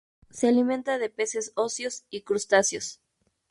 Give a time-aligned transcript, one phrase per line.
[0.31, 3.03] Se alimenta de peces óseos, y crustáceos.